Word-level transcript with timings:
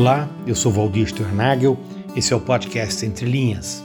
Olá, 0.00 0.30
eu 0.46 0.56
sou 0.56 0.72
Valdir 0.72 1.06
Sternagel, 1.08 1.76
esse 2.16 2.32
é 2.32 2.36
o 2.36 2.40
podcast 2.40 3.04
Entre 3.04 3.26
Linhas, 3.26 3.84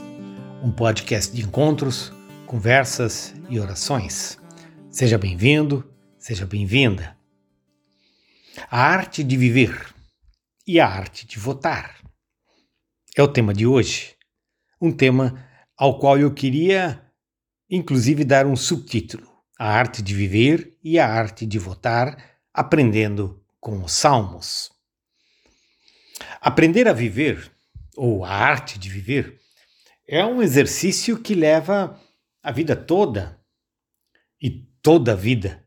um 0.62 0.72
podcast 0.72 1.30
de 1.30 1.42
encontros, 1.42 2.10
conversas 2.46 3.34
e 3.50 3.60
orações. 3.60 4.38
Seja 4.90 5.18
bem-vindo, 5.18 5.84
seja 6.18 6.46
bem-vinda. 6.46 7.14
A 8.70 8.80
arte 8.80 9.22
de 9.22 9.36
viver 9.36 9.94
e 10.66 10.80
a 10.80 10.88
arte 10.88 11.26
de 11.26 11.38
votar 11.38 11.98
é 13.14 13.22
o 13.22 13.28
tema 13.28 13.52
de 13.52 13.66
hoje, 13.66 14.16
um 14.80 14.90
tema 14.90 15.46
ao 15.76 15.98
qual 15.98 16.18
eu 16.18 16.32
queria, 16.32 16.98
inclusive, 17.68 18.24
dar 18.24 18.46
um 18.46 18.56
subtítulo: 18.56 19.28
A 19.58 19.68
arte 19.68 20.00
de 20.00 20.14
viver 20.14 20.78
e 20.82 20.98
a 20.98 21.06
arte 21.06 21.44
de 21.44 21.58
votar, 21.58 22.38
aprendendo 22.54 23.44
com 23.60 23.84
os 23.84 23.92
Salmos. 23.92 24.74
Aprender 26.46 26.86
a 26.86 26.92
viver, 26.92 27.50
ou 27.96 28.24
a 28.24 28.30
arte 28.30 28.78
de 28.78 28.88
viver, 28.88 29.40
é 30.06 30.24
um 30.24 30.40
exercício 30.40 31.20
que 31.20 31.34
leva 31.34 32.00
a 32.40 32.52
vida 32.52 32.76
toda 32.76 33.36
e 34.40 34.50
toda 34.80 35.10
a 35.10 35.16
vida. 35.16 35.66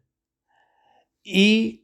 E 1.25 1.81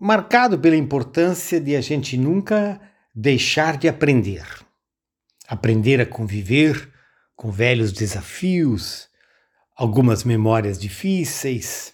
marcado 0.00 0.58
pela 0.58 0.76
importância 0.76 1.60
de 1.60 1.76
a 1.76 1.82
gente 1.82 2.16
nunca 2.16 2.80
deixar 3.14 3.76
de 3.76 3.86
aprender. 3.86 4.46
Aprender 5.46 6.00
a 6.00 6.06
conviver 6.06 6.90
com 7.34 7.50
velhos 7.50 7.92
desafios, 7.92 9.10
algumas 9.74 10.24
memórias 10.24 10.78
difíceis 10.78 11.92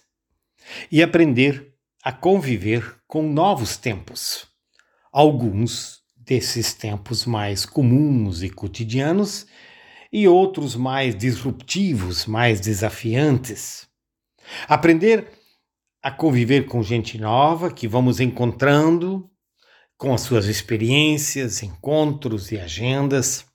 e 0.89 1.03
aprender 1.03 1.75
a 2.01 2.13
conviver 2.13 2.95
com 3.05 3.23
novos 3.23 3.75
tempos 3.75 4.47
alguns 5.13 6.02
desses 6.25 6.73
tempos 6.73 7.25
mais 7.25 7.65
comuns 7.65 8.43
e 8.43 8.49
cotidianos 8.49 9.45
e 10.11 10.27
outros 10.27 10.75
mais 10.75 11.15
disruptivos, 11.15 12.25
mais 12.25 12.59
desafiantes. 12.59 13.87
Aprender 14.67 15.27
a 16.01 16.11
conviver 16.11 16.65
com 16.67 16.83
gente 16.83 17.17
nova 17.17 17.71
que 17.71 17.87
vamos 17.87 18.19
encontrando, 18.19 19.29
com 19.97 20.13
as 20.13 20.21
suas 20.21 20.45
experiências, 20.45 21.63
encontros 21.63 22.51
e 22.51 22.59
agendas, 22.59 23.45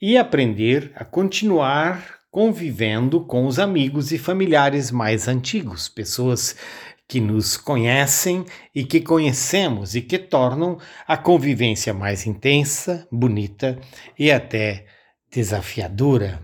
e 0.00 0.16
aprender 0.16 0.92
a 0.94 1.04
continuar 1.04 2.20
convivendo 2.30 3.20
com 3.24 3.46
os 3.46 3.58
amigos 3.58 4.12
e 4.12 4.18
familiares 4.18 4.90
mais 4.90 5.28
antigos, 5.28 5.88
pessoas 5.88 6.56
que 7.08 7.20
nos 7.20 7.56
conhecem 7.56 8.44
e 8.74 8.84
que 8.84 9.00
conhecemos 9.00 9.94
e 9.94 10.00
que 10.00 10.18
tornam 10.18 10.78
a 11.06 11.16
convivência 11.16 11.92
mais 11.92 12.26
intensa, 12.26 13.06
bonita 13.10 13.78
e 14.18 14.32
até 14.32 14.86
desafiadora. 15.30 16.40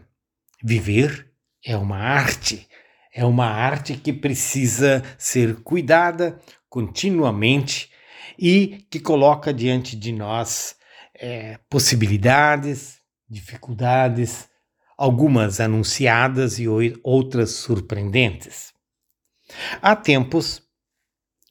Viver 0.62 1.31
é 1.64 1.77
uma 1.77 1.98
arte, 1.98 2.69
é 3.14 3.25
uma 3.25 3.47
arte 3.47 3.94
que 3.94 4.12
precisa 4.12 5.03
ser 5.16 5.62
cuidada 5.62 6.38
continuamente 6.69 7.91
e 8.38 8.86
que 8.91 9.00
coloca 9.00 9.53
diante 9.53 9.97
de 9.97 10.12
nós 10.12 10.77
é, 11.14 11.58
possibilidades, 11.69 12.98
dificuldades, 13.28 14.48
algumas 14.97 15.61
anunciadas 15.61 16.58
e 16.58 16.66
outras 17.03 17.50
surpreendentes. 17.53 18.72
Há 19.81 19.95
tempos 19.97 20.62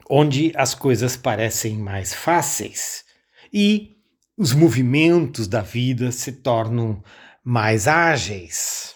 onde 0.09 0.52
as 0.55 0.73
coisas 0.73 1.16
parecem 1.16 1.78
mais 1.78 2.14
fáceis 2.14 3.05
e 3.53 3.95
os 4.36 4.53
movimentos 4.53 5.48
da 5.48 5.61
vida 5.61 6.11
se 6.11 6.32
tornam 6.32 7.04
mais 7.43 7.87
ágeis. 7.87 8.95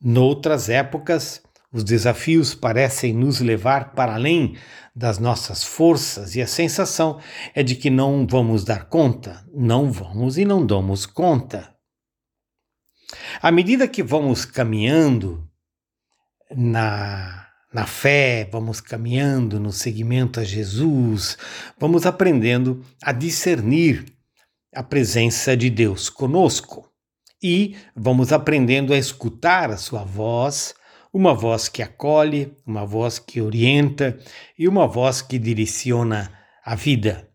Noutras 0.00 0.68
épocas, 0.68 1.42
os 1.72 1.84
desafios 1.84 2.54
parecem 2.54 3.14
nos 3.14 3.40
levar 3.40 3.92
para 3.92 4.14
além 4.14 4.56
das 4.94 5.18
nossas 5.18 5.64
forças 5.64 6.34
e 6.34 6.42
a 6.42 6.46
sensação 6.46 7.20
é 7.54 7.62
de 7.62 7.74
que 7.74 7.90
não 7.90 8.26
vamos 8.26 8.64
dar 8.64 8.88
conta, 8.88 9.44
não 9.52 9.90
vamos 9.90 10.36
e 10.36 10.44
não 10.44 10.64
damos 10.64 11.06
conta. 11.06 11.74
À 13.40 13.50
medida 13.50 13.88
que 13.88 14.02
vamos 14.02 14.44
caminhando 14.44 15.48
na 16.50 17.49
na 17.72 17.86
fé, 17.86 18.48
vamos 18.50 18.80
caminhando 18.80 19.60
no 19.60 19.72
seguimento 19.72 20.40
a 20.40 20.44
Jesus, 20.44 21.38
vamos 21.78 22.04
aprendendo 22.04 22.84
a 23.02 23.12
discernir 23.12 24.06
a 24.74 24.82
presença 24.82 25.56
de 25.56 25.70
Deus 25.70 26.10
conosco 26.10 26.88
e 27.42 27.76
vamos 27.94 28.32
aprendendo 28.32 28.92
a 28.92 28.98
escutar 28.98 29.70
a 29.70 29.76
sua 29.76 30.04
voz, 30.04 30.74
uma 31.12 31.32
voz 31.32 31.68
que 31.68 31.82
acolhe, 31.82 32.56
uma 32.66 32.84
voz 32.84 33.18
que 33.18 33.40
orienta 33.40 34.18
e 34.58 34.68
uma 34.68 34.86
voz 34.86 35.22
que 35.22 35.38
direciona 35.38 36.30
a 36.64 36.74
vida. 36.74 37.28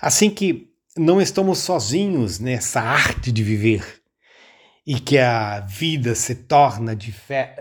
Assim 0.00 0.30
que 0.30 0.70
não 0.96 1.20
estamos 1.20 1.58
sozinhos 1.58 2.38
nessa 2.38 2.80
arte 2.80 3.30
de 3.30 3.42
viver 3.42 3.99
e 4.86 4.98
que 4.98 5.18
a 5.18 5.60
vida 5.60 6.14
se 6.14 6.34
torna 6.34 6.96
de, 6.96 7.14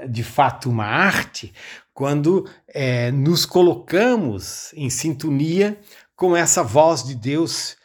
de 0.10 0.24
fato 0.24 0.70
uma 0.70 0.86
arte 0.86 1.54
quando 1.94 2.50
é, 2.68 3.12
nos 3.12 3.46
colocamos 3.46 4.72
em 4.74 4.90
sintonia 4.90 5.80
com 6.16 6.36
essa 6.36 6.64
voz 6.64 7.04
de 7.04 7.16
Deus 7.16 7.78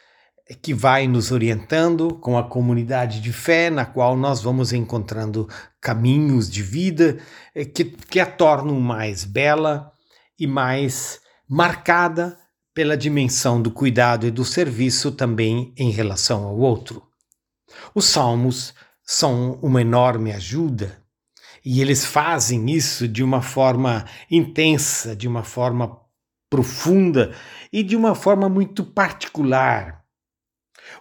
que 0.61 0.73
vai 0.73 1.07
nos 1.07 1.31
orientando, 1.31 2.15
com 2.15 2.37
a 2.37 2.43
comunidade 2.43 3.19
de 3.19 3.33
fé 3.33 3.69
na 3.69 3.85
qual 3.85 4.15
nós 4.15 4.41
vamos 4.41 4.71
encontrando 4.71 5.49
caminhos 5.81 6.49
de 6.49 6.61
vida 6.61 7.17
é, 7.53 7.65
que, 7.65 7.85
que 7.85 8.19
a 8.19 8.25
tornam 8.25 8.79
mais 8.79 9.25
bela 9.25 9.91
e 10.39 10.45
mais 10.45 11.19
marcada 11.49 12.37
pela 12.73 12.97
dimensão 12.97 13.61
do 13.61 13.71
cuidado 13.71 14.27
e 14.27 14.31
do 14.31 14.45
serviço 14.45 15.11
também 15.11 15.73
em 15.77 15.89
relação 15.89 16.43
ao 16.43 16.57
outro. 16.57 17.03
Os 17.93 18.05
salmos 18.05 18.73
são 19.05 19.59
uma 19.61 19.81
enorme 19.81 20.31
ajuda 20.31 21.05
e 21.63 21.81
eles 21.81 22.05
fazem 22.05 22.69
isso 22.69 23.07
de 23.07 23.23
uma 23.23 23.41
forma 23.41 24.05
intensa, 24.29 25.15
de 25.15 25.27
uma 25.27 25.43
forma 25.43 25.99
profunda 26.49 27.33
e 27.73 27.81
de 27.81 27.95
uma 27.95 28.13
forma 28.13 28.47
muito 28.47 28.83
particular. 28.83 30.03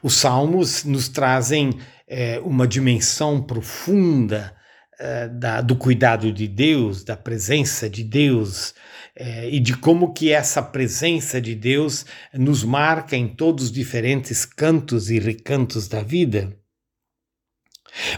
Os 0.02 0.14
salmos 0.14 0.84
nos 0.84 1.08
trazem 1.08 1.78
é, 2.08 2.40
uma 2.40 2.66
dimensão 2.66 3.42
profunda 3.42 4.56
é, 4.98 5.28
da, 5.28 5.60
do 5.60 5.76
cuidado 5.76 6.32
de 6.32 6.48
Deus, 6.48 7.04
da 7.04 7.16
presença 7.16 7.90
de 7.90 8.02
Deus 8.02 8.74
é, 9.14 9.50
e 9.50 9.60
de 9.60 9.76
como 9.76 10.14
que 10.14 10.32
essa 10.32 10.62
presença 10.62 11.40
de 11.40 11.54
Deus 11.54 12.06
nos 12.32 12.64
marca 12.64 13.16
em 13.16 13.28
todos 13.28 13.64
os 13.64 13.72
diferentes 13.72 14.46
cantos 14.46 15.10
e 15.10 15.18
recantos 15.18 15.88
da 15.88 16.02
vida. 16.02 16.56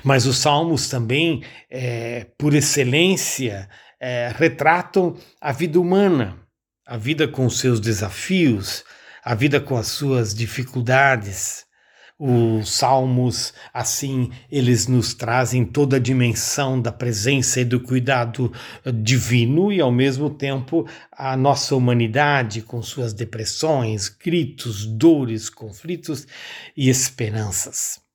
Mas 0.02 0.26
os 0.26 0.38
salmos 0.38 0.88
também, 0.88 1.42
é, 1.70 2.26
por 2.38 2.54
excelência, 2.54 3.68
é, 4.00 4.32
retratam 4.36 5.16
a 5.40 5.52
vida 5.52 5.80
humana, 5.80 6.38
a 6.86 6.96
vida 6.96 7.26
com 7.26 7.48
seus 7.50 7.80
desafios, 7.80 8.84
a 9.24 9.34
vida 9.34 9.60
com 9.60 9.76
as 9.76 9.88
suas 9.88 10.34
dificuldades. 10.34 11.66
Os 12.18 12.70
salmos, 12.70 13.52
assim, 13.74 14.30
eles 14.50 14.86
nos 14.86 15.12
trazem 15.12 15.66
toda 15.66 15.96
a 15.96 16.00
dimensão 16.00 16.80
da 16.80 16.90
presença 16.90 17.60
e 17.60 17.64
do 17.64 17.78
cuidado 17.78 18.50
divino 19.02 19.70
e, 19.70 19.82
ao 19.82 19.92
mesmo 19.92 20.30
tempo, 20.30 20.88
a 21.12 21.36
nossa 21.36 21.76
humanidade 21.76 22.62
com 22.62 22.80
suas 22.80 23.12
depressões, 23.12 24.08
gritos, 24.08 24.86
dores, 24.86 25.50
conflitos 25.50 26.26
e 26.74 26.88
esperanças. 26.88 28.05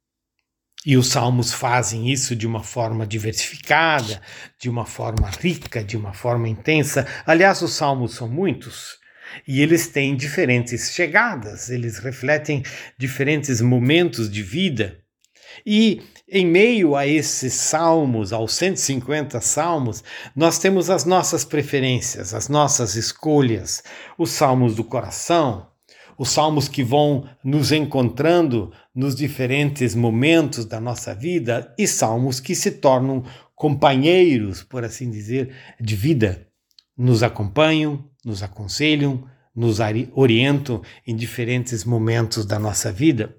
E 0.84 0.98
os 0.98 1.10
salmos 1.10 1.54
fazem 1.54 2.12
isso 2.12 2.36
de 2.36 2.48
uma 2.48 2.64
forma 2.64 3.06
diversificada, 3.06 4.20
de 4.60 4.68
uma 4.68 4.86
forma 4.86 5.30
rica, 5.30 5.84
de 5.84 5.96
uma 5.96 6.12
forma 6.12 6.50
intensa. 6.50 7.06
Aliás, 7.24 7.62
os 7.62 7.74
salmos 7.74 8.16
são 8.16 8.28
muitos 8.28 8.98
e 9.48 9.62
eles 9.62 9.88
têm 9.88 10.16
diferentes 10.16 10.92
chegadas, 10.92 11.70
eles 11.70 12.00
refletem 12.00 12.64
diferentes 12.98 13.62
momentos 13.62 14.30
de 14.30 14.42
vida. 14.42 14.98
E 15.66 16.02
em 16.28 16.46
meio 16.48 16.96
a 16.96 17.06
esses 17.06 17.54
salmos, 17.54 18.34
aos 18.34 18.54
150 18.54 19.40
salmos, 19.40 20.04
nós 20.36 20.58
temos 20.58 20.90
as 20.90 21.06
nossas 21.06 21.46
preferências, 21.46 22.34
as 22.34 22.50
nossas 22.50 22.96
escolhas, 22.96 23.84
os 24.18 24.32
salmos 24.32 24.76
do 24.76 24.84
coração, 24.84 25.71
os 26.22 26.30
salmos 26.30 26.68
que 26.68 26.84
vão 26.84 27.28
nos 27.44 27.72
encontrando 27.72 28.72
nos 28.94 29.16
diferentes 29.16 29.96
momentos 29.96 30.66
da 30.66 30.80
nossa 30.80 31.16
vida 31.16 31.74
e 31.80 31.88
salmos 31.88 32.40
que 32.40 32.54
se 32.54 32.74
tornam 32.74 33.24
companheiros, 33.56 34.62
por 34.62 34.84
assim 34.84 35.10
dizer, 35.10 35.52
de 35.80 35.96
vida. 35.96 36.48
Nos 36.96 37.24
acompanham, 37.24 38.08
nos 38.24 38.44
aconselham, 38.44 39.28
nos 39.56 39.80
orientam 40.14 40.84
em 41.08 41.16
diferentes 41.16 41.84
momentos 41.84 42.46
da 42.46 42.60
nossa 42.60 42.92
vida. 42.92 43.36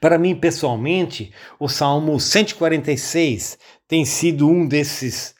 Para 0.00 0.18
mim, 0.18 0.34
pessoalmente, 0.34 1.32
o 1.60 1.68
Salmo 1.68 2.18
146 2.18 3.56
tem 3.86 4.04
sido 4.04 4.48
um 4.48 4.66
desses 4.66 5.36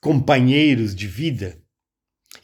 companheiros 0.00 0.96
de 0.96 1.06
vida. 1.06 1.63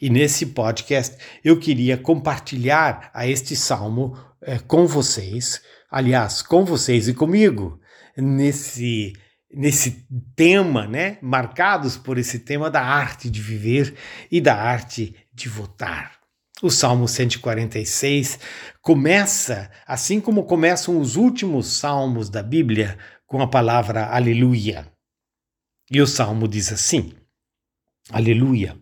E 0.01 0.09
nesse 0.09 0.47
podcast 0.47 1.15
eu 1.43 1.59
queria 1.59 1.97
compartilhar 1.97 3.11
a 3.13 3.27
este 3.27 3.55
salmo 3.55 4.17
é, 4.41 4.57
com 4.57 4.87
vocês, 4.87 5.61
aliás, 5.91 6.41
com 6.41 6.65
vocês 6.65 7.07
e 7.07 7.13
comigo, 7.13 7.79
nesse 8.17 9.13
nesse 9.53 10.07
tema, 10.33 10.87
né, 10.87 11.17
marcados 11.21 11.97
por 11.97 12.17
esse 12.17 12.39
tema 12.39 12.71
da 12.71 12.81
arte 12.81 13.29
de 13.29 13.41
viver 13.41 13.95
e 14.31 14.39
da 14.39 14.55
arte 14.55 15.13
de 15.33 15.49
votar. 15.49 16.21
O 16.63 16.69
Salmo 16.69 17.05
146 17.05 18.39
começa, 18.81 19.69
assim 19.85 20.21
como 20.21 20.45
começam 20.45 20.97
os 20.97 21.17
últimos 21.17 21.67
salmos 21.67 22.29
da 22.29 22.41
Bíblia, 22.41 22.97
com 23.27 23.41
a 23.41 23.47
palavra 23.47 24.05
aleluia. 24.05 24.89
E 25.91 26.01
o 26.01 26.07
salmo 26.07 26.47
diz 26.47 26.71
assim: 26.71 27.13
Aleluia. 28.09 28.80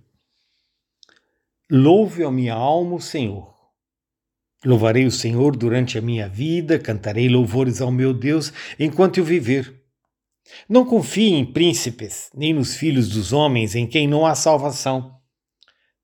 Louve 1.72 2.24
a 2.24 2.32
minha 2.32 2.56
alma 2.56 2.96
o 2.96 3.00
Senhor. 3.00 3.56
Louvarei 4.66 5.06
o 5.06 5.12
Senhor 5.12 5.56
durante 5.56 6.00
a 6.00 6.02
minha 6.02 6.28
vida, 6.28 6.80
cantarei 6.80 7.30
louvores 7.30 7.80
ao 7.80 7.92
meu 7.92 8.12
Deus 8.12 8.52
enquanto 8.80 9.20
eu 9.20 9.24
viver. 9.24 9.80
Não 10.68 10.84
confie 10.84 11.32
em 11.32 11.46
príncipes, 11.46 12.32
nem 12.34 12.54
nos 12.54 12.76
filhos 12.76 13.10
dos 13.10 13.32
homens 13.32 13.76
em 13.76 13.86
quem 13.86 14.08
não 14.08 14.26
há 14.26 14.34
salvação. 14.34 15.16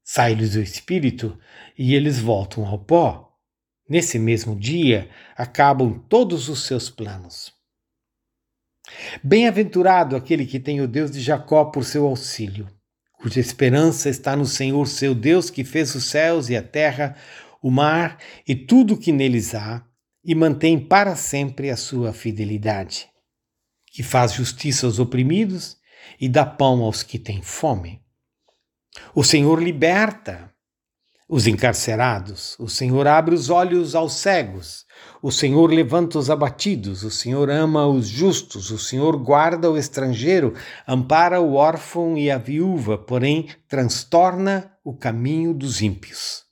Sai-lhes 0.04 0.54
o 0.54 0.62
espírito 0.62 1.36
e 1.76 1.96
eles 1.96 2.20
voltam 2.20 2.64
ao 2.64 2.78
pó. 2.78 3.36
Nesse 3.90 4.20
mesmo 4.20 4.56
dia 4.56 5.10
acabam 5.36 5.98
todos 6.08 6.48
os 6.48 6.68
seus 6.68 6.92
planos. 6.92 7.52
Bem-aventurado 9.24 10.16
aquele 10.16 10.46
que 10.46 10.60
tem 10.60 10.80
o 10.80 10.88
Deus 10.88 11.10
de 11.10 11.22
Jacó 11.22 11.66
por 11.66 11.84
seu 11.84 12.06
auxílio, 12.06 12.68
cuja 13.26 13.40
esperança 13.40 14.08
está 14.08 14.36
no 14.36 14.46
Senhor 14.46 14.88
seu 14.88 15.16
Deus, 15.16 15.50
que 15.50 15.64
fez 15.64 15.96
os 15.96 16.06
céus 16.06 16.48
e 16.48 16.56
a 16.56 16.62
terra, 16.62 17.16
o 17.60 17.72
mar 17.72 18.20
e 18.48 18.56
tudo 18.56 18.94
o 18.94 18.98
que 19.00 19.12
neles 19.12 19.56
há, 19.56 19.84
e 20.24 20.36
mantém 20.36 20.78
para 20.78 21.16
sempre 21.16 21.72
a 21.72 21.76
sua 21.76 22.14
fidelidade, 22.14 23.10
que 23.88 24.04
faz 24.04 24.34
justiça 24.34 24.86
aos 24.86 25.00
oprimidos 25.00 25.76
e 26.22 26.30
dá 26.30 26.46
pão 26.46 26.84
aos 26.84 27.02
que 27.02 27.18
têm 27.18 27.42
fome. 27.42 28.00
O 29.16 29.24
Senhor 29.24 29.60
liberta 29.60 30.54
os 31.28 31.48
encarcerados, 31.48 32.56
o 32.60 32.70
Senhor 32.70 33.08
abre 33.08 33.34
os 33.34 33.50
olhos 33.50 33.96
aos 33.96 34.14
cegos, 34.14 34.86
o 35.22 35.32
Senhor 35.32 35.72
levanta 35.72 36.20
os 36.20 36.30
abatidos, 36.30 37.04
o 37.04 37.10
Senhor 37.10 37.50
ama 37.50 37.88
os 37.88 38.08
justos, 38.08 38.70
o 38.70 38.78
Senhor 38.78 39.18
guarda 39.18 39.72
o 39.72 39.78
estrangeiro, 39.78 40.54
ampara 40.88 41.42
o 41.42 41.56
órfão 41.56 42.16
e 42.16 42.30
a 42.30 42.38
viúva, 42.38 42.98
porém 42.98 43.50
transtorna 43.68 44.72
o 44.84 44.96
caminho 44.96 45.52
dos 45.52 45.82
ímpios. 45.82 46.44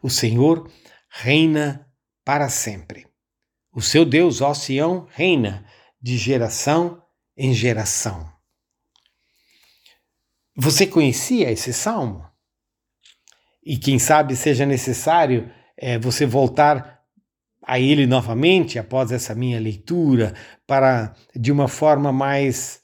O 0.00 0.08
Senhor 0.08 0.70
reina 1.08 1.84
para 2.24 2.48
sempre. 2.48 3.06
O 3.74 3.82
seu 3.82 4.04
Deus, 4.04 4.40
ó 4.40 4.54
Sião, 4.54 5.08
reina 5.10 5.66
de 6.00 6.16
geração 6.16 7.02
em 7.36 7.52
geração. 7.52 8.32
Você 10.56 10.86
conhecia 10.86 11.50
esse 11.50 11.72
salmo? 11.72 12.24
E 13.64 13.76
quem 13.76 13.98
sabe 13.98 14.36
seja 14.36 14.66
necessário 14.66 15.48
é, 15.76 15.98
você 15.98 16.26
voltar 16.26 17.00
a 17.66 17.80
ele 17.80 18.06
novamente 18.06 18.78
após 18.78 19.10
essa 19.10 19.34
minha 19.34 19.58
leitura, 19.58 20.34
para 20.66 21.14
de 21.34 21.50
uma 21.50 21.66
forma 21.66 22.12
mais 22.12 22.82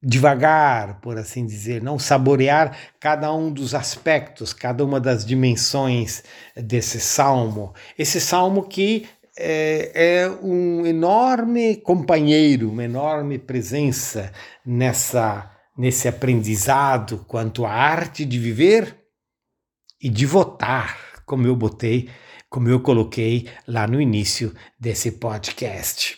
devagar, 0.00 1.00
por 1.00 1.18
assim 1.18 1.44
dizer, 1.44 1.82
não 1.82 1.98
saborear 1.98 2.76
cada 3.00 3.32
um 3.34 3.50
dos 3.50 3.74
aspectos, 3.74 4.52
cada 4.52 4.84
uma 4.84 5.00
das 5.00 5.24
dimensões 5.26 6.22
desse 6.54 7.00
salmo. 7.00 7.74
Esse 7.98 8.20
salmo 8.20 8.62
que 8.62 9.08
é, 9.36 10.22
é 10.22 10.30
um 10.42 10.86
enorme 10.86 11.76
companheiro, 11.76 12.70
uma 12.70 12.84
enorme 12.84 13.38
presença 13.38 14.32
nessa 14.64 15.50
nesse 15.76 16.08
aprendizado 16.08 17.22
quanto 17.28 17.66
à 17.66 17.70
arte 17.70 18.24
de 18.24 18.38
viver 18.38 18.96
e 20.06 20.08
de 20.08 20.24
votar, 20.24 21.20
como 21.26 21.48
eu 21.48 21.56
botei, 21.56 22.08
como 22.48 22.68
eu 22.68 22.78
coloquei 22.78 23.50
lá 23.66 23.88
no 23.88 24.00
início 24.00 24.54
desse 24.78 25.10
podcast. 25.10 26.16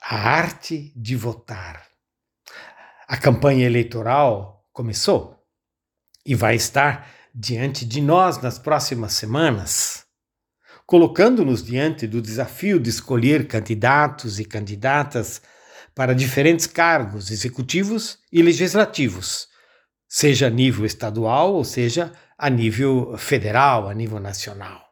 A 0.00 0.14
arte 0.14 0.92
de 0.94 1.16
votar. 1.16 1.88
A 3.08 3.16
campanha 3.16 3.66
eleitoral 3.66 4.64
começou 4.72 5.44
e 6.24 6.36
vai 6.36 6.54
estar 6.54 7.10
diante 7.34 7.84
de 7.84 8.00
nós 8.00 8.40
nas 8.40 8.60
próximas 8.60 9.14
semanas, 9.14 10.04
colocando-nos 10.86 11.64
diante 11.64 12.06
do 12.06 12.22
desafio 12.22 12.78
de 12.78 12.90
escolher 12.90 13.48
candidatos 13.48 14.38
e 14.38 14.44
candidatas 14.44 15.42
para 15.96 16.14
diferentes 16.14 16.68
cargos 16.68 17.32
executivos 17.32 18.20
e 18.30 18.40
legislativos, 18.40 19.48
seja 20.08 20.46
a 20.46 20.50
nível 20.50 20.86
estadual 20.86 21.54
ou 21.54 21.64
seja 21.64 22.12
a 22.38 22.50
nível 22.50 23.16
federal, 23.16 23.88
a 23.88 23.94
nível 23.94 24.20
nacional. 24.20 24.82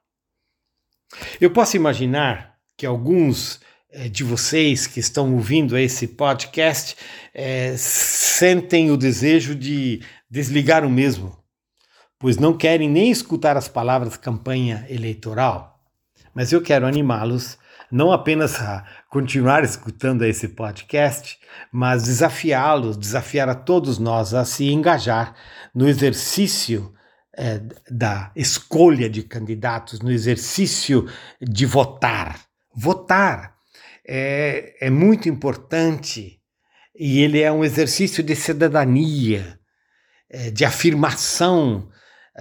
Eu 1.40 1.50
posso 1.50 1.76
imaginar 1.76 2.56
que 2.76 2.86
alguns 2.86 3.60
eh, 3.90 4.08
de 4.08 4.24
vocês 4.24 4.86
que 4.86 5.00
estão 5.00 5.34
ouvindo 5.34 5.76
esse 5.76 6.08
podcast 6.08 6.96
é, 7.34 7.74
sentem 7.76 8.90
o 8.90 8.96
desejo 8.96 9.54
de 9.54 10.02
desligar 10.30 10.84
o 10.84 10.90
mesmo, 10.90 11.36
pois 12.18 12.38
não 12.38 12.56
querem 12.56 12.88
nem 12.88 13.10
escutar 13.10 13.56
as 13.56 13.68
palavras 13.68 14.16
campanha 14.16 14.86
eleitoral. 14.88 15.78
Mas 16.34 16.52
eu 16.52 16.62
quero 16.62 16.86
animá-los 16.86 17.58
não 17.90 18.10
apenas 18.10 18.58
a 18.58 18.86
continuar 19.10 19.62
escutando 19.62 20.24
esse 20.24 20.48
podcast, 20.48 21.38
mas 21.70 22.04
desafiá-los, 22.04 22.96
desafiar 22.96 23.50
a 23.50 23.54
todos 23.54 23.98
nós 23.98 24.32
a 24.32 24.46
se 24.46 24.70
engajar 24.70 25.34
no 25.74 25.86
exercício 25.86 26.94
é, 27.36 27.60
da 27.90 28.30
escolha 28.36 29.08
de 29.08 29.22
candidatos, 29.22 30.00
no 30.00 30.10
exercício 30.10 31.08
de 31.40 31.64
votar. 31.64 32.40
Votar 32.74 33.54
é, 34.06 34.74
é 34.80 34.90
muito 34.90 35.28
importante 35.28 36.40
e 36.98 37.20
ele 37.20 37.40
é 37.40 37.50
um 37.50 37.64
exercício 37.64 38.22
de 38.22 38.34
cidadania, 38.36 39.58
é, 40.28 40.50
de 40.50 40.64
afirmação 40.64 41.88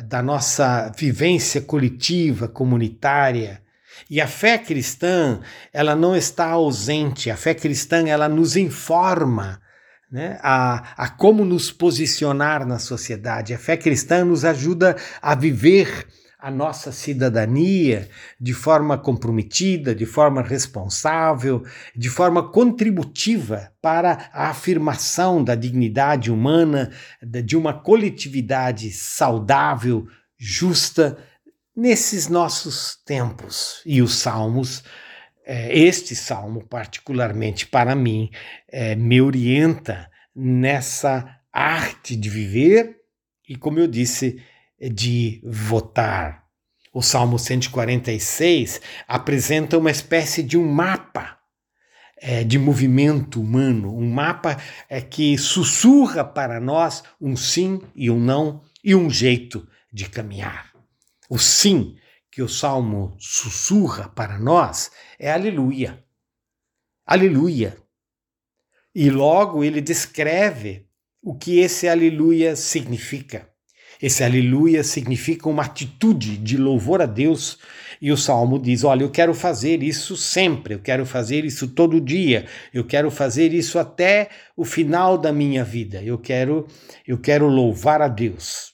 da 0.08 0.22
nossa 0.22 0.89
vivência 0.98 1.62
coletiva, 1.62 2.48
comunitária. 2.48 3.62
E 4.10 4.20
a 4.20 4.27
fé 4.27 4.58
cristã, 4.58 5.42
ela 5.72 5.96
não 5.96 6.16
está 6.16 6.50
ausente, 6.50 7.30
a 7.30 7.38
fé 7.38 7.54
cristã, 7.54 8.08
ela 8.08 8.27
nos 8.27 8.56
informa 8.56 9.61
né, 10.12 10.38
a, 10.41 11.03
a 11.03 11.10
como 11.10 11.46
nos 11.46 11.72
posicionar 11.72 12.65
na 12.65 12.77
sociedade. 12.77 13.53
A 13.53 13.58
fé 13.58 13.77
cristã 13.77 14.25
nos 14.25 14.44
ajuda 14.44 14.96
a 15.22 15.34
viver 15.34 16.08
a 16.41 16.50
nossa 16.50 16.91
cidadania 16.91 18.10
de 18.39 18.51
forma 18.51 18.98
comprometida, 18.98 19.94
de 19.94 20.08
forma 20.08 20.41
responsável, 20.41 21.63
de 21.96 22.10
forma 22.10 22.51
contributiva 22.51 23.72
para 23.80 24.30
a 24.34 24.50
afirmação 24.50 25.44
da 25.44 25.53
dignidade 25.53 26.32
humana, 26.32 26.91
de 27.22 27.56
uma 27.56 27.74
coletividade 27.74 28.89
saudável, 28.91 30.08
justa, 30.36 31.18
nesses 31.75 32.27
nossos 32.27 32.98
tempos. 33.06 33.82
E 33.86 34.01
os 34.01 34.15
salmos 34.15 34.84
este 35.46 36.16
salmo, 36.16 36.66
particularmente 36.68 37.66
para 37.68 37.96
mim, 37.96 38.30
é, 38.68 38.96
me 38.96 39.22
orienta 39.22 40.10
nessa 40.36 41.40
arte 41.52 42.16
de 42.16 42.30
viver 42.30 42.98
e, 43.48 43.56
como 43.56 43.80
eu 43.80 43.88
disse, 43.88 44.42
de 44.80 45.42
votar. 45.44 46.46
O 46.94 47.02
Salmo 47.02 47.40
146 47.40 48.82
apresenta 49.08 49.78
uma 49.78 49.92
espécie 49.92 50.44
de 50.44 50.58
um 50.58 50.66
mapa 50.70 51.38
é, 52.18 52.44
de 52.44 52.60
movimento 52.60 53.42
humano, 53.42 53.98
um 53.98 54.10
mapa 54.10 54.58
é, 54.90 55.02
que 55.02 55.38
sussurra 55.38 56.24
para 56.24 56.60
nós 56.60 57.04
um 57.20 57.36
sim 57.36 57.82
e 57.96 58.12
um 58.12 58.20
não 58.20 58.62
e 58.84 58.94
um 58.94 59.10
jeito 59.10 59.68
de 59.92 60.08
caminhar. 60.08 60.72
O 61.30 61.40
sim 61.40 61.96
que 62.32 62.42
o 62.42 62.48
salmo 62.48 63.14
sussurra 63.20 64.08
para 64.08 64.40
nós 64.40 64.90
é 65.20 65.30
aleluia. 65.30 66.02
Aleluia. 67.06 67.78
E 68.96 69.10
logo 69.10 69.64
ele 69.64 69.82
descreve 69.82 70.88
o 71.22 71.36
que 71.36 71.60
esse 71.60 71.90
aleluia 71.90 72.56
significa. 72.56 73.50
Esse 74.02 74.24
aleluia 74.24 74.84
significa 74.84 75.48
uma 75.48 75.64
atitude 75.64 76.38
de 76.38 76.58
louvor 76.58 77.02
a 77.02 77.06
Deus. 77.06 77.60
E 78.02 78.12
o 78.12 78.18
salmo 78.18 78.58
diz: 78.58 78.84
Olha, 78.84 79.04
eu 79.04 79.12
quero 79.12 79.34
fazer 79.34 79.84
isso 79.84 80.18
sempre, 80.18 80.74
eu 80.74 80.80
quero 80.80 81.06
fazer 81.06 81.46
isso 81.46 81.68
todo 81.68 82.02
dia, 82.02 82.48
eu 82.74 82.84
quero 82.84 83.12
fazer 83.12 83.54
isso 83.54 83.78
até 83.78 84.30
o 84.56 84.66
final 84.66 85.18
da 85.18 85.32
minha 85.32 85.64
vida. 85.64 86.02
Eu 86.02 86.18
quero, 86.18 86.66
eu 87.06 87.20
quero 87.20 87.48
louvar 87.48 88.02
a 88.02 88.08
Deus. 88.08 88.74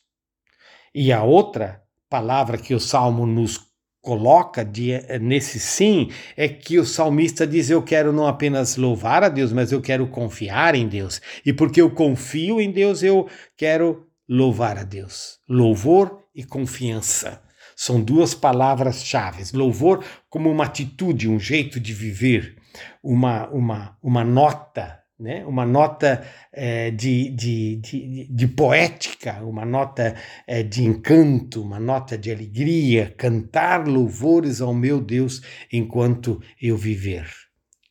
E 0.95 1.11
a 1.11 1.23
outra 1.23 1.86
palavra 2.09 2.57
que 2.57 2.73
o 2.73 2.79
salmo 2.79 3.25
nos 3.25 3.67
coloca 4.01 4.63
de, 4.63 4.93
nesse 5.19 5.59
sim 5.59 6.09
é 6.35 6.47
que 6.47 6.79
o 6.79 6.85
salmista 6.85 7.45
diz: 7.45 7.69
Eu 7.69 7.83
quero 7.83 8.13
não 8.13 8.25
apenas 8.25 8.77
louvar 8.77 9.23
a 9.23 9.29
Deus, 9.29 9.51
mas 9.51 9.71
eu 9.71 9.81
quero 9.81 10.07
confiar 10.07 10.75
em 10.75 10.87
Deus. 10.87 11.21
E 11.45 11.51
porque 11.51 11.81
eu 11.81 11.91
confio 11.91 12.61
em 12.61 12.71
Deus, 12.71 13.03
eu 13.03 13.27
quero 13.57 14.07
louvar 14.29 14.77
a 14.77 14.83
Deus. 14.83 15.39
Louvor 15.49 16.23
e 16.33 16.43
confiança 16.43 17.41
são 17.75 18.01
duas 18.01 18.33
palavras-chave. 18.33 19.43
Louvor 19.53 20.03
como 20.29 20.49
uma 20.49 20.65
atitude, 20.65 21.29
um 21.29 21.39
jeito 21.39 21.79
de 21.79 21.93
viver, 21.93 22.55
uma, 23.03 23.47
uma, 23.49 23.97
uma 24.01 24.23
nota 24.23 24.99
né? 25.19 25.43
uma 25.45 25.65
nota 25.65 26.23
é, 26.53 26.91
de, 26.91 27.29
de, 27.31 27.75
de, 27.77 28.27
de, 28.29 28.47
poética, 28.47 29.43
uma 29.43 29.65
nota 29.65 30.15
é, 30.45 30.61
de 30.61 30.83
encanto, 30.83 31.61
uma 31.61 31.79
nota 31.79 32.17
de 32.17 32.31
alegria, 32.31 33.13
cantar 33.17 33.87
louvores 33.87 34.61
ao 34.61 34.73
meu 34.73 35.01
Deus 35.01 35.41
enquanto 35.71 36.41
eu 36.61 36.77
viver. 36.77 37.27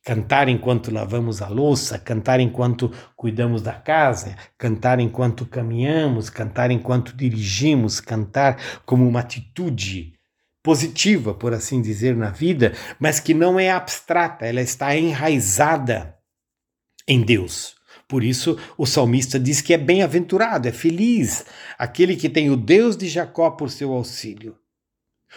Cantar 0.05 0.47
enquanto 0.47 0.89
lavamos 0.89 1.41
a 1.41 1.49
louça, 1.49 1.99
cantar 1.99 2.39
enquanto 2.39 2.89
cuidamos 3.13 3.61
da 3.61 3.73
casa, 3.73 4.37
cantar 4.57 5.01
enquanto 5.01 5.45
caminhamos, 5.45 6.29
cantar 6.29 6.71
enquanto 6.71 7.13
dirigimos, 7.13 7.99
cantar 7.99 8.57
como 8.85 9.05
uma 9.05 9.19
atitude 9.19 10.13
positiva, 10.63 11.33
por 11.33 11.53
assim 11.53 11.81
dizer, 11.81 12.15
na 12.15 12.29
vida, 12.29 12.71
mas 12.97 13.19
que 13.19 13.33
não 13.33 13.59
é 13.59 13.69
abstrata, 13.69 14.45
ela 14.45 14.61
está 14.61 14.95
enraizada 14.95 16.16
em 17.07 17.21
Deus. 17.21 17.75
Por 18.07 18.23
isso, 18.23 18.57
o 18.77 18.85
salmista 18.85 19.39
diz 19.39 19.61
que 19.61 19.73
é 19.73 19.77
bem-aventurado, 19.77 20.67
é 20.67 20.71
feliz 20.71 21.45
aquele 21.77 22.15
que 22.15 22.29
tem 22.29 22.49
o 22.49 22.55
Deus 22.55 22.95
de 22.95 23.07
Jacó 23.07 23.51
por 23.51 23.69
seu 23.69 23.91
auxílio. 23.93 24.57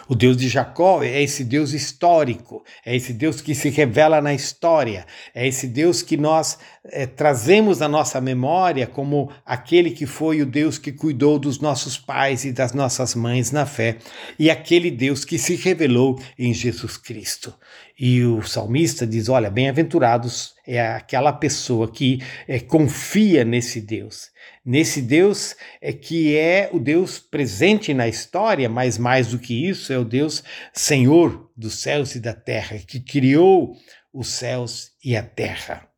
O 0.07 0.15
Deus 0.15 0.37
de 0.37 0.47
Jacó 0.47 1.03
é 1.03 1.21
esse 1.21 1.43
Deus 1.43 1.73
histórico, 1.73 2.63
é 2.85 2.95
esse 2.95 3.13
Deus 3.13 3.41
que 3.41 3.53
se 3.53 3.69
revela 3.69 4.21
na 4.21 4.33
história, 4.33 5.05
é 5.35 5.45
esse 5.47 5.67
Deus 5.67 6.01
que 6.01 6.15
nós 6.17 6.57
é, 6.83 7.05
trazemos 7.05 7.81
à 7.81 7.87
nossa 7.87 8.19
memória 8.19 8.87
como 8.87 9.31
aquele 9.45 9.91
que 9.91 10.07
foi 10.07 10.41
o 10.41 10.45
Deus 10.45 10.79
que 10.79 10.91
cuidou 10.91 11.37
dos 11.37 11.59
nossos 11.59 11.97
pais 11.97 12.43
e 12.43 12.51
das 12.51 12.73
nossas 12.73 13.13
mães 13.13 13.51
na 13.51 13.65
fé, 13.65 13.97
e 14.39 14.49
aquele 14.49 14.89
Deus 14.89 15.23
que 15.23 15.37
se 15.37 15.55
revelou 15.55 16.19
em 16.37 16.53
Jesus 16.53 16.97
Cristo. 16.97 17.53
E 17.99 18.23
o 18.23 18.41
salmista 18.41 19.05
diz: 19.05 19.29
Olha, 19.29 19.49
bem-aventurados 19.49 20.55
é 20.65 20.81
aquela 20.81 21.31
pessoa 21.31 21.91
que 21.91 22.19
é, 22.47 22.59
confia 22.59 23.45
nesse 23.45 23.79
Deus. 23.79 24.31
Nesse 24.65 25.01
Deus 25.01 25.55
é 25.79 25.93
que 25.93 26.35
é 26.35 26.69
o 26.73 26.79
Deus 26.79 27.19
presente 27.19 27.93
na 27.93 28.07
história, 28.07 28.67
mas 28.67 28.97
mais 28.97 29.27
do 29.27 29.39
que 29.39 29.67
isso, 29.67 29.93
é 29.93 29.99
o 29.99 30.05
Deus 30.05 30.43
Senhor 30.73 31.51
dos 31.55 31.79
céus 31.81 32.15
e 32.15 32.19
da 32.19 32.33
terra, 32.33 32.79
que 32.79 32.99
criou 32.99 33.75
os 34.11 34.29
céus 34.29 34.91
e 35.03 35.15
a 35.15 35.21
terra. 35.21 35.90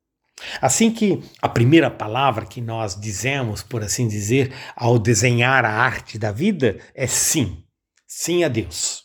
Assim 0.61 0.91
que 0.91 1.21
a 1.41 1.49
primeira 1.49 1.89
palavra 1.89 2.45
que 2.45 2.61
nós 2.61 2.99
dizemos, 2.99 3.61
por 3.61 3.83
assim 3.83 4.07
dizer, 4.07 4.53
ao 4.75 4.97
desenhar 4.97 5.65
a 5.65 5.71
arte 5.71 6.17
da 6.17 6.31
vida 6.31 6.77
é 6.95 7.07
sim. 7.07 7.63
Sim 8.07 8.43
a 8.43 8.47
Deus 8.47 9.02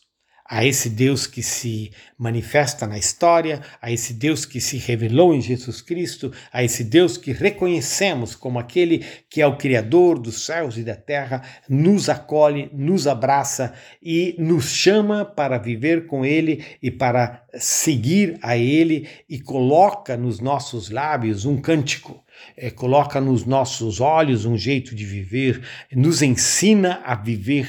a 0.48 0.64
esse 0.64 0.88
Deus 0.88 1.26
que 1.26 1.42
se 1.42 1.92
manifesta 2.16 2.86
na 2.86 2.96
história, 2.96 3.60
a 3.82 3.92
esse 3.92 4.14
Deus 4.14 4.46
que 4.46 4.62
se 4.62 4.78
revelou 4.78 5.34
em 5.34 5.42
Jesus 5.42 5.82
Cristo, 5.82 6.32
a 6.50 6.64
esse 6.64 6.82
Deus 6.82 7.18
que 7.18 7.32
reconhecemos 7.32 8.34
como 8.34 8.58
aquele 8.58 9.04
que 9.28 9.42
é 9.42 9.46
o 9.46 9.58
Criador 9.58 10.18
dos 10.18 10.46
céus 10.46 10.78
e 10.78 10.82
da 10.82 10.96
terra, 10.96 11.42
nos 11.68 12.08
acolhe, 12.08 12.70
nos 12.72 13.06
abraça 13.06 13.74
e 14.02 14.34
nos 14.38 14.70
chama 14.70 15.22
para 15.22 15.58
viver 15.58 16.06
com 16.06 16.24
Ele 16.24 16.64
e 16.82 16.90
para 16.90 17.44
seguir 17.58 18.38
a 18.40 18.56
Ele 18.56 19.06
e 19.28 19.38
coloca 19.38 20.16
nos 20.16 20.40
nossos 20.40 20.88
lábios 20.88 21.44
um 21.44 21.60
cântico. 21.60 22.24
É, 22.56 22.70
coloca 22.70 23.20
nos 23.20 23.44
nossos 23.44 24.00
olhos 24.00 24.46
um 24.46 24.56
jeito 24.56 24.94
de 24.94 25.04
viver, 25.04 25.60
nos 25.92 26.22
ensina 26.22 27.02
a 27.04 27.14
viver, 27.14 27.68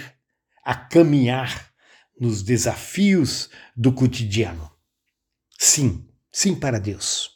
a 0.63 0.75
caminhar 0.75 1.69
nos 2.20 2.44
desafios 2.44 3.50
do 3.76 3.92
cotidiano. 3.94 4.70
Sim, 5.58 6.06
sim 6.32 6.56
para 6.56 6.80
Deus. 6.80 7.32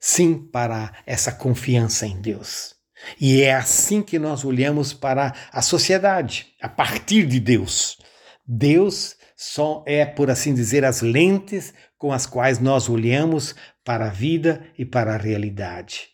Sim 0.00 0.38
para 0.38 0.92
essa 1.06 1.32
confiança 1.32 2.06
em 2.06 2.20
Deus. 2.20 2.76
E 3.20 3.42
é 3.42 3.54
assim 3.54 4.02
que 4.02 4.18
nós 4.18 4.44
olhamos 4.44 4.92
para 4.92 5.34
a 5.52 5.62
sociedade, 5.62 6.48
a 6.60 6.68
partir 6.68 7.26
de 7.26 7.40
Deus. 7.40 7.98
Deus 8.46 9.16
só 9.36 9.84
é, 9.86 10.04
por 10.04 10.30
assim 10.30 10.52
dizer, 10.52 10.84
as 10.84 11.00
lentes 11.00 11.72
com 11.96 12.12
as 12.12 12.26
quais 12.26 12.58
nós 12.58 12.88
olhamos 12.88 13.54
para 13.84 14.06
a 14.06 14.10
vida 14.10 14.66
e 14.76 14.84
para 14.84 15.14
a 15.14 15.18
realidade. 15.18 16.08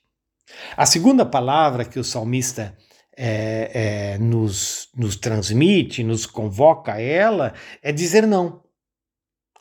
A 0.77 0.87
segunda 0.87 1.25
palavra 1.25 1.85
que 1.85 1.99
o 1.99 2.05
salmista 2.05 2.77
é, 3.17 4.15
é, 4.15 4.19
nos, 4.19 4.89
nos 4.97 5.17
transmite, 5.17 6.03
nos 6.03 6.27
convoca 6.27 6.95
a 6.95 7.01
ela, 7.01 7.55
é 7.83 7.93
dizer 7.93 8.27
não. 8.27 8.63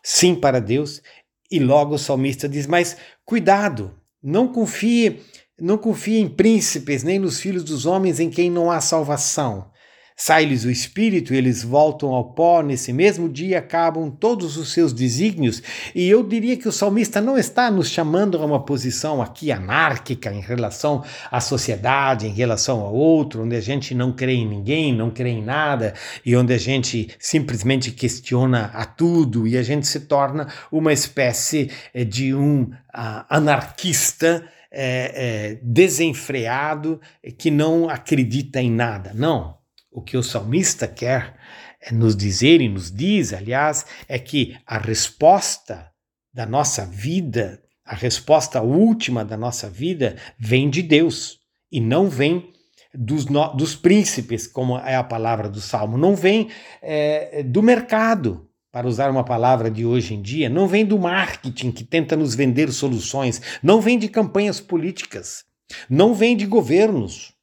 Sim 0.04 0.36
para 0.36 0.60
Deus. 0.60 1.02
E 1.50 1.60
logo 1.60 1.96
o 1.96 2.00
salmista 2.00 2.50
diz: 2.50 2.68
Mas 2.68 2.98
cuidado, 3.24 3.94
não 4.22 4.48
confie, 4.48 5.22
não 5.60 5.78
confie 5.78 6.20
em 6.20 6.28
príncipes, 6.28 7.04
nem 7.04 7.20
nos 7.20 7.40
filhos 7.40 7.64
dos 7.64 7.86
homens 7.86 8.20
em 8.20 8.30
quem 8.30 8.50
não 8.50 8.72
há 8.72 8.82
salvação. 8.82 9.72
Sai-lhes 10.16 10.64
o 10.64 10.70
espírito, 10.70 11.34
eles 11.34 11.64
voltam 11.64 12.10
ao 12.14 12.34
pó, 12.34 12.62
nesse 12.62 12.94
mesmo 12.94 13.28
dia 13.28 13.60
acabam 13.60 14.12
todos 14.12 14.58
os 14.58 14.72
seus 14.72 14.94
desígnios, 14.94 15.62
e 15.94 16.08
eu 16.08 16.24
diria 16.24 16.56
que 16.56 16.68
o 16.68 16.72
salmista 16.72 17.20
não 17.20 17.38
está 17.38 17.72
nos 17.72 17.90
chamando 17.90 18.38
a 18.38 18.46
uma 18.46 18.64
posição 18.64 19.22
aqui 19.22 19.52
anárquica 19.52 20.32
em 20.32 20.40
relação 20.40 21.04
à 21.32 21.40
sociedade, 21.40 22.28
em 22.28 22.34
relação 22.34 22.82
ao 22.82 22.94
outro, 22.94 23.44
onde 23.44 23.56
a 23.56 23.62
gente 23.62 23.96
não 23.96 24.12
crê 24.12 24.34
em 24.34 24.48
ninguém, 24.48 24.94
não 24.94 25.10
crê 25.10 25.30
em 25.30 25.44
nada, 25.44 25.94
e 26.26 26.36
onde 26.36 26.54
a 26.54 26.58
gente 26.58 27.10
simplesmente 27.20 27.92
questiona 27.92 28.66
a 28.74 28.86
tudo, 28.86 29.48
e 29.48 29.58
a 29.58 29.64
gente 29.64 29.88
se 29.88 30.02
torna 30.02 30.48
uma 30.72 30.94
espécie 30.94 31.72
eh, 31.94 32.04
de 32.04 32.34
um 32.34 32.64
uh, 32.64 33.26
anarquista. 33.30 34.48
É, 34.76 35.52
é, 35.54 35.60
desenfreado 35.62 37.00
que 37.38 37.52
não 37.52 37.88
acredita 37.88 38.60
em 38.60 38.72
nada. 38.72 39.12
Não, 39.14 39.56
o 39.94 40.02
que 40.02 40.18
o 40.18 40.24
salmista 40.24 40.88
quer 40.88 41.36
é 41.80 41.94
nos 41.94 42.16
dizer 42.16 42.62
e 42.62 42.68
nos 42.68 42.92
diz, 42.92 43.32
aliás, 43.34 43.86
é 44.08 44.18
que 44.18 44.58
a 44.66 44.78
resposta 44.78 45.92
da 46.34 46.46
nossa 46.46 46.86
vida, 46.86 47.62
a 47.86 47.96
resposta 47.96 48.62
última 48.62 49.24
da 49.24 49.38
nossa 49.38 49.70
vida, 49.70 50.16
vem 50.38 50.70
de 50.70 50.82
Deus 50.82 51.40
e 51.72 51.80
não 51.80 52.10
vem 52.10 52.52
dos, 52.94 53.26
no, 53.28 53.54
dos 53.56 53.76
príncipes, 53.76 54.48
como 54.48 54.78
é 54.78 54.96
a 54.96 55.04
palavra 55.04 55.50
do 55.50 55.62
salmo, 55.62 55.98
não 55.98 56.16
vem 56.16 56.50
é, 56.82 57.44
do 57.44 57.62
mercado, 57.62 58.50
para 58.72 58.88
usar 58.88 59.12
uma 59.12 59.24
palavra 59.24 59.70
de 59.70 59.86
hoje 59.86 60.16
em 60.16 60.22
dia, 60.22 60.50
não 60.50 60.68
vem 60.68 60.84
do 60.84 60.98
marketing 60.98 61.72
que 61.72 61.84
tenta 61.84 62.18
nos 62.18 62.34
vender 62.34 62.72
soluções, 62.72 63.40
não 63.62 63.80
vem 63.80 64.00
de 64.00 64.10
campanhas 64.10 64.60
políticas, 64.60 65.46
não 65.88 66.16
vem 66.16 66.36
de 66.36 66.48
governos, 66.48 67.36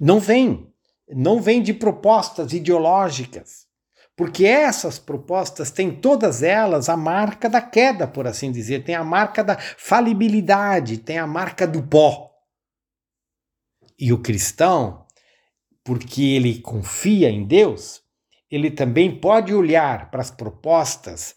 não 0.00 0.18
vem 0.18 0.71
não 1.08 1.40
vem 1.40 1.62
de 1.62 1.74
propostas 1.74 2.52
ideológicas, 2.52 3.66
porque 4.16 4.44
essas 4.44 4.98
propostas 4.98 5.70
têm 5.70 5.94
todas 5.94 6.42
elas 6.42 6.88
a 6.88 6.96
marca 6.96 7.48
da 7.48 7.60
queda, 7.60 8.06
por 8.06 8.26
assim 8.26 8.52
dizer, 8.52 8.84
tem 8.84 8.94
a 8.94 9.04
marca 9.04 9.42
da 9.42 9.58
falibilidade, 9.58 10.98
tem 10.98 11.18
a 11.18 11.26
marca 11.26 11.66
do 11.66 11.82
pó. 11.82 12.30
E 13.98 14.12
o 14.12 14.18
cristão, 14.20 15.06
porque 15.84 16.22
ele 16.22 16.60
confia 16.60 17.30
em 17.30 17.46
Deus, 17.46 18.02
ele 18.50 18.70
também 18.70 19.18
pode 19.18 19.54
olhar 19.54 20.10
para 20.10 20.20
as 20.20 20.30
propostas 20.30 21.34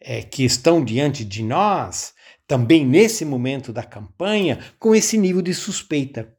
é, 0.00 0.22
que 0.22 0.44
estão 0.44 0.84
diante 0.84 1.24
de 1.24 1.42
nós, 1.42 2.14
também 2.46 2.86
nesse 2.86 3.24
momento 3.24 3.72
da 3.72 3.82
campanha, 3.82 4.58
com 4.78 4.94
esse 4.94 5.18
nível 5.18 5.42
de 5.42 5.54
suspeita. 5.54 6.36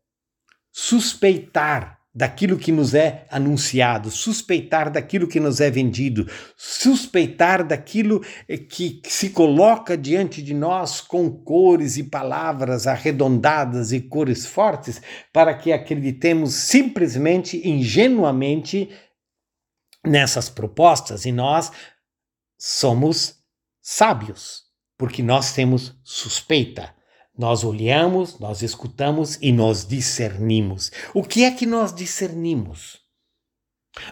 Suspeitar 0.71 1.99
daquilo 2.15 2.59
que 2.59 2.71
nos 2.71 2.93
é 2.93 3.25
anunciado, 3.31 4.11
suspeitar 4.11 4.91
daquilo 4.91 5.27
que 5.27 5.39
nos 5.39 5.59
é 5.59 5.71
vendido, 5.71 6.29
suspeitar 6.55 7.65
daquilo 7.65 8.23
eh, 8.47 8.57
que 8.57 9.01
se 9.05 9.31
coloca 9.31 9.97
diante 9.97 10.43
de 10.43 10.53
nós 10.53 11.01
com 11.01 11.31
cores 11.31 11.97
e 11.97 12.03
palavras 12.03 12.85
arredondadas 12.85 13.91
e 13.91 13.99
cores 13.99 14.45
fortes, 14.45 15.01
para 15.31 15.55
que 15.55 15.73
acreditemos 15.73 16.53
simplesmente, 16.53 17.67
ingenuamente 17.67 18.89
nessas 20.05 20.49
propostas. 20.49 21.25
E 21.25 21.31
nós 21.31 21.71
somos 22.59 23.39
sábios, 23.81 24.63
porque 24.97 25.23
nós 25.23 25.53
temos 25.53 25.97
suspeita 26.03 26.92
nós 27.37 27.63
olhamos, 27.63 28.39
nós 28.39 28.61
escutamos 28.61 29.37
e 29.41 29.51
nós 29.51 29.85
discernimos. 29.87 30.91
O 31.13 31.23
que 31.23 31.43
é 31.43 31.51
que 31.51 31.65
nós 31.65 31.93
discernimos? 31.93 32.99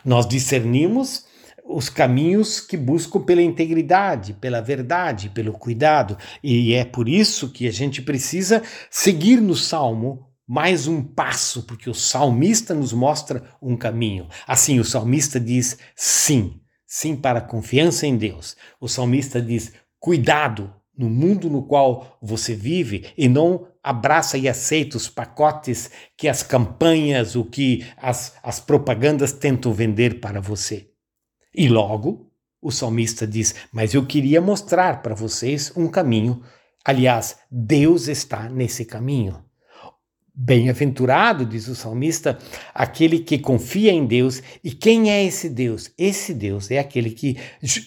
Nós 0.04 0.28
discernimos 0.28 1.26
os 1.64 1.90
caminhos 1.90 2.60
que 2.60 2.76
buscam 2.76 3.22
pela 3.22 3.42
integridade, 3.42 4.34
pela 4.34 4.62
verdade, 4.62 5.30
pelo 5.30 5.54
cuidado. 5.54 6.18
E 6.44 6.74
é 6.74 6.84
por 6.84 7.08
isso 7.08 7.50
que 7.50 7.68
a 7.68 7.72
gente 7.72 8.02
precisa 8.02 8.62
seguir 8.90 9.40
no 9.40 9.56
salmo 9.56 10.28
mais 10.48 10.88
um 10.88 11.02
passo, 11.02 11.64
porque 11.64 11.90
o 11.90 11.94
salmista 11.94 12.74
nos 12.74 12.92
mostra 12.92 13.44
um 13.62 13.78
caminho. 13.78 14.28
Assim, 14.46 14.80
o 14.80 14.84
salmista 14.84 15.40
diz 15.40 15.78
sim, 15.96 16.60
sim 16.86 17.16
para 17.16 17.40
a 17.40 17.44
confiança 17.44 18.06
em 18.06 18.18
Deus. 18.18 18.58
O 18.80 18.88
salmista 18.88 19.42
diz 19.42 19.72
cuidado 20.00 20.74
no 20.98 21.10
mundo 21.10 21.50
no 21.50 21.64
qual 21.64 22.18
você 22.22 22.54
vive 22.54 23.12
e 23.18 23.28
não 23.28 23.68
abraça 23.84 24.38
e 24.38 24.48
aceita 24.48 24.98
os 24.98 25.10
pacotes 25.10 25.90
que 26.16 26.28
as 26.28 26.44
campanhas, 26.44 27.36
o 27.36 27.44
que 27.44 27.86
as, 27.98 28.36
as 28.44 28.60
propagandas 28.60 29.34
tentam 29.34 29.74
vender 29.74 30.20
para 30.20 30.40
você. 30.40 30.90
E 31.54 31.68
logo, 31.68 32.32
o 32.62 32.72
salmista 32.72 33.26
diz: 33.26 33.56
Mas 33.72 33.94
eu 33.94 34.06
queria 34.06 34.40
mostrar 34.40 35.02
para 35.02 35.16
vocês 35.16 35.72
um 35.76 35.88
caminho. 35.88 36.42
Aliás, 36.86 37.38
Deus 37.50 38.08
está 38.08 38.50
nesse 38.50 38.86
caminho. 38.86 39.44
Bem-aventurado, 40.34 41.46
diz 41.46 41.68
o 41.68 41.76
salmista, 41.76 42.38
aquele 42.74 43.20
que 43.20 43.38
confia 43.38 43.92
em 43.92 44.06
Deus. 44.06 44.42
E 44.64 44.72
quem 44.72 45.12
é 45.12 45.22
esse 45.24 45.50
Deus? 45.50 45.92
Esse 45.98 46.34
Deus 46.34 46.72
é 46.72 46.80
aquele 46.80 47.12
que 47.12 47.38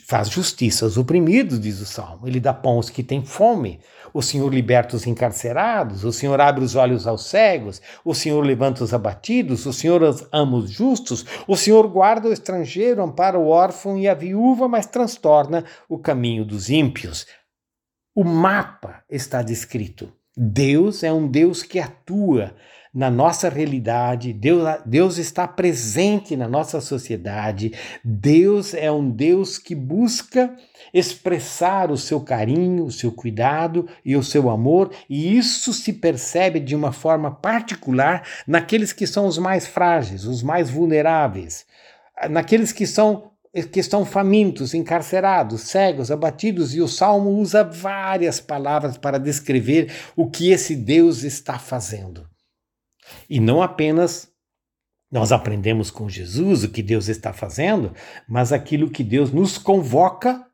faz 0.07 0.29
justiça 0.29 0.85
aos 0.85 0.99
oprimidos, 0.99 1.59
diz 1.59 1.81
o 1.81 1.87
salmo. 1.87 2.29
Ele 2.29 2.39
dá 2.39 2.53
pão 2.53 2.73
aos 2.73 2.91
que 2.91 3.03
têm 3.03 3.25
fome. 3.25 3.81
O 4.13 4.21
Senhor 4.21 4.53
liberta 4.53 4.95
os 4.95 5.07
encarcerados. 5.07 6.05
O 6.05 6.13
Senhor 6.13 6.39
abre 6.39 6.63
os 6.63 6.75
olhos 6.75 7.07
aos 7.07 7.25
cegos. 7.25 7.81
O 8.05 8.15
Senhor 8.15 8.43
levanta 8.43 8.85
os 8.85 8.93
abatidos. 8.93 9.65
O 9.65 9.73
Senhor 9.73 10.03
ama 10.31 10.59
os 10.59 10.71
justos. 10.71 11.25
O 11.49 11.57
Senhor 11.57 11.89
guarda 11.89 12.29
o 12.29 12.33
estrangeiro, 12.33 13.03
ampara 13.03 13.39
o 13.39 13.49
órfão 13.49 13.99
e 13.99 14.07
a 14.07 14.15
viúva, 14.15 14.69
mas 14.69 14.85
transtorna 14.85 15.65
o 15.89 15.99
caminho 15.99 16.45
dos 16.45 16.69
ímpios. 16.69 17.27
O 18.15 18.23
mapa 18.23 19.03
está 19.11 19.43
descrito. 19.43 20.13
Deus 20.37 21.03
é 21.03 21.13
um 21.13 21.29
Deus 21.29 21.63
que 21.63 21.79
atua 21.79 22.55
na 22.95 23.11
nossa 23.11 23.49
realidade, 23.49 24.33
Deus, 24.33 24.63
Deus 24.87 25.19
está 25.19 25.49
presente 25.49 26.37
na 26.37 26.49
nossa 26.49 26.81
sociedade, 26.81 27.73
Deus 28.05 28.73
é 28.73 28.91
um 28.91 29.11
Deus 29.11 29.59
que 29.59 29.75
busca 29.75 30.55
expressar 30.93 31.91
o 31.91 31.97
seu 31.97 32.21
carinho, 32.21 32.85
o 32.85 32.93
seu 32.93 33.11
cuidado 33.11 33.89
e 34.05 34.15
o 34.15 34.23
seu 34.23 34.49
amor, 34.49 34.93
e 35.11 35.37
isso 35.37 35.73
se 35.73 35.93
percebe 35.93 36.61
de 36.61 36.77
uma 36.77 36.93
forma 36.93 37.33
particular 37.33 38.23
naqueles 38.47 38.93
que 38.93 39.09
são 39.09 39.27
os 39.27 39.39
mais 39.39 39.67
frágeis, 39.67 40.25
os 40.25 40.41
mais 40.41 40.71
vulneráveis, 40.71 41.67
naqueles 42.31 42.71
que 42.71 42.87
são 42.87 43.34
que 43.63 43.79
estão 43.79 44.05
famintos, 44.05 44.75
encarcerados, 44.75 45.63
cegos, 45.63 46.11
abatidos, 46.11 46.75
e 46.75 46.81
o 46.81 46.89
salmo 46.89 47.31
usa 47.31 47.63
várias 47.63 48.41
palavras 48.41 48.99
para 48.99 49.19
descrever 49.19 49.93
o 50.17 50.29
que 50.29 50.51
esse 50.51 50.75
Deus 50.75 51.23
está 51.23 51.59
fazendo. 51.59 52.29
E 53.31 53.39
não 53.39 53.63
apenas 53.63 54.29
nós 55.11 55.31
aprendemos 55.31 55.91
com 55.91 56.09
Jesus 56.09 56.65
o 56.65 56.69
que 56.69 56.83
Deus 56.83 57.07
está 57.09 57.33
fazendo, 57.33 57.95
mas 58.29 58.53
aquilo 58.53 58.91
que 58.91 59.05
Deus 59.05 59.31
nos 59.31 59.57
convoca 59.57 60.45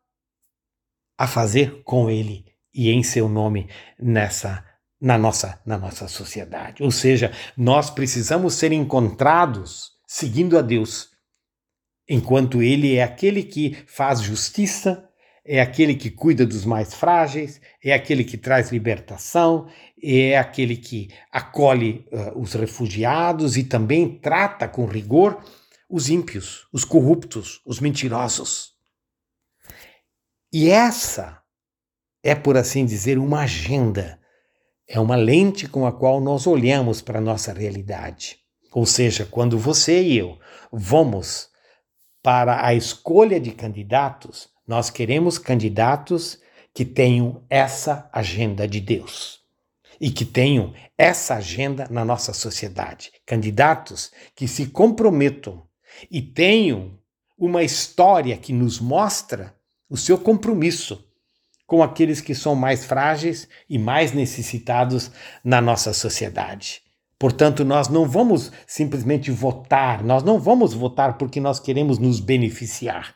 a 1.17 1.27
fazer 1.27 1.83
com 1.83 2.11
Ele 2.11 2.45
e 2.75 2.91
em 2.91 3.03
seu 3.03 3.29
nome 3.29 3.69
nessa 3.99 4.65
na 5.01 5.17
nossa 5.17 5.59
na 5.65 5.79
nossa 5.79 6.07
sociedade. 6.07 6.83
Ou 6.83 6.91
seja, 6.91 7.33
nós 7.57 7.89
precisamos 7.89 8.53
ser 8.53 8.71
encontrados 8.71 9.93
seguindo 10.07 10.59
a 10.59 10.61
Deus 10.61 11.10
enquanto 12.11 12.61
ele 12.61 12.97
é 12.97 13.05
aquele 13.05 13.45
que 13.45 13.79
faz 13.87 14.21
justiça, 14.21 15.09
é 15.45 15.61
aquele 15.61 15.95
que 15.95 16.11
cuida 16.11 16.45
dos 16.45 16.65
mais 16.65 16.93
frágeis, 16.93 17.61
é 17.83 17.95
aquele 17.95 18.25
que 18.25 18.37
traz 18.37 18.73
libertação, 18.73 19.69
é 20.03 20.37
aquele 20.37 20.77
que 20.77 21.09
acolhe 21.31 22.05
uh, 22.13 22.39
os 22.39 22.55
refugiados 22.55 23.57
e 23.57 23.63
também 23.63 24.19
trata 24.19 24.67
com 24.67 24.87
rigor 24.87 25.41
os 25.89 26.09
ímpios, 26.09 26.67
os 26.73 26.85
corruptos, 26.85 27.61
os 27.65 27.79
mentirosos. 27.79 28.75
E 30.53 30.69
essa 30.69 31.41
é, 32.23 32.35
por 32.35 32.57
assim 32.57 32.85
dizer, 32.85 33.19
uma 33.19 33.43
agenda, 33.43 34.19
é 34.89 34.99
uma 34.99 35.17
lente 35.17 35.69
com 35.69 35.87
a 35.87 35.93
qual 35.93 36.21
nós 36.21 36.47
olhamos 36.47 37.01
para 37.01 37.19
a 37.19 37.23
nossa 37.23 37.53
realidade. 37.53 38.39
Ou 38.73 38.85
seja, 38.85 39.25
quando 39.25 39.57
você 39.59 40.03
e 40.03 40.19
eu 40.19 40.39
vamos 40.73 41.50
para 42.23 42.65
a 42.65 42.75
escolha 42.75 43.41
de 43.41 43.53
candidatos, 43.53 44.49
nós 44.67 44.91
queremos 44.91 45.39
candidatos 45.39 46.39
que 46.75 46.85
tenham 46.85 47.43
essa 47.49 48.09
agenda 48.13 48.69
de 48.69 48.81
Deus 48.81 49.41
e 50.01 50.11
que 50.11 50.25
tenham 50.25 50.73
essa 50.97 51.35
agenda 51.37 51.87
na 51.91 52.05
nossa 52.05 52.33
sociedade. 52.33 53.13
Candidatos 53.27 54.11
que 54.35 54.47
se 54.47 54.67
comprometam 54.67 55.63
e 56.11 56.23
tenham 56.23 56.99
uma 57.37 57.63
história 57.63 58.37
que 58.37 58.53
nos 58.53 58.79
mostra 58.81 59.55
o 59.89 59.97
seu 59.97 60.19
compromisso 60.19 61.05
com 61.67 61.83
aqueles 61.83 62.21
que 62.21 62.35
são 62.35 62.55
mais 62.55 62.85
frágeis 62.85 63.49
e 63.69 63.79
mais 63.79 64.13
necessitados 64.13 65.11
na 65.43 65.61
nossa 65.61 65.93
sociedade. 65.93 66.83
Portanto, 67.21 67.67
nós 67.67 67.89
não 67.89 68.09
vamos 68.09 68.51
simplesmente 68.67 69.31
votar, 69.31 70.03
nós 70.03 70.23
não 70.23 70.41
vamos 70.41 70.73
votar 70.73 71.19
porque 71.19 71.39
nós 71.39 71.61
queremos 71.61 71.99
nos 71.99 72.19
beneficiar. 72.19 73.15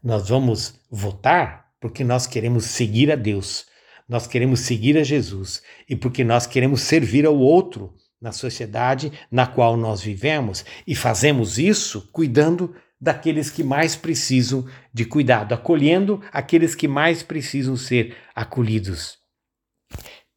Nós 0.00 0.28
vamos 0.28 0.74
votar 0.88 1.72
porque 1.80 2.04
nós 2.04 2.24
queremos 2.24 2.66
seguir 2.66 3.10
a 3.10 3.16
Deus, 3.16 3.66
nós 4.08 4.28
queremos 4.28 4.60
seguir 4.60 4.96
a 4.96 5.02
Jesus 5.02 5.60
e 5.88 5.96
porque 5.96 6.22
nós 6.22 6.46
queremos 6.46 6.82
servir 6.82 7.26
ao 7.26 7.36
outro 7.36 7.92
na 8.22 8.30
sociedade 8.30 9.12
na 9.28 9.44
qual 9.44 9.76
nós 9.76 10.00
vivemos 10.00 10.64
e 10.86 10.94
fazemos 10.94 11.58
isso 11.58 12.08
cuidando 12.12 12.76
daqueles 13.00 13.50
que 13.50 13.64
mais 13.64 13.96
precisam 13.96 14.64
de 14.94 15.04
cuidado, 15.04 15.52
acolhendo 15.52 16.22
aqueles 16.30 16.76
que 16.76 16.86
mais 16.86 17.24
precisam 17.24 17.74
ser 17.76 18.16
acolhidos. 18.36 19.18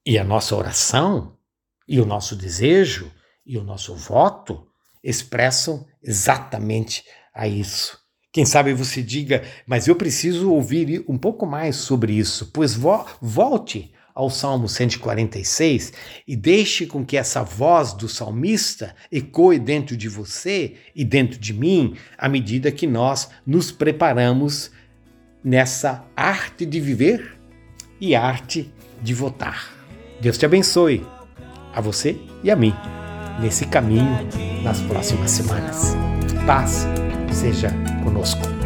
E 0.03 0.17
a 0.17 0.23
nossa 0.23 0.55
oração 0.55 1.32
e 1.93 2.01
o 2.01 2.07
nosso 2.07 2.35
desejo 2.35 3.11
e 3.45 3.55
o 3.55 3.63
nosso 3.63 3.93
voto 3.93 4.65
expressam 5.03 5.85
exatamente 6.01 7.03
a 7.31 7.47
isso. 7.47 7.99
Quem 8.31 8.47
sabe 8.47 8.73
você 8.73 8.99
diga, 8.99 9.43
mas 9.67 9.87
eu 9.87 9.95
preciso 9.95 10.51
ouvir 10.51 11.05
um 11.07 11.19
pouco 11.19 11.45
mais 11.45 11.75
sobre 11.75 12.13
isso, 12.13 12.49
pois 12.51 12.73
vo 12.73 13.05
volte 13.21 13.93
ao 14.15 14.27
Salmo 14.27 14.67
146 14.67 15.93
e 16.27 16.35
deixe 16.35 16.87
com 16.87 17.05
que 17.05 17.15
essa 17.15 17.43
voz 17.43 17.93
do 17.93 18.09
salmista 18.09 18.95
ecoe 19.11 19.59
dentro 19.59 19.95
de 19.95 20.09
você 20.09 20.77
e 20.95 21.05
dentro 21.05 21.37
de 21.37 21.53
mim, 21.53 21.95
à 22.17 22.27
medida 22.27 22.71
que 22.71 22.87
nós 22.87 23.29
nos 23.45 23.71
preparamos 23.71 24.71
nessa 25.43 26.03
arte 26.15 26.65
de 26.65 26.79
viver 26.79 27.39
e 28.01 28.15
arte 28.15 28.73
de 28.99 29.13
votar. 29.13 29.71
Deus 30.19 30.39
te 30.39 30.45
abençoe 30.47 31.12
a 31.73 31.81
você 31.81 32.17
e 32.43 32.51
a 32.51 32.55
mim 32.55 32.73
nesse 33.39 33.65
caminho 33.65 34.17
nas 34.63 34.79
próximas 34.81 35.31
semanas. 35.31 35.95
Paz 36.45 36.87
seja 37.31 37.69
conosco. 38.03 38.62